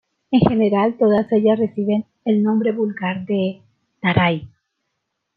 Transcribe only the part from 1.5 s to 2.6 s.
reciben el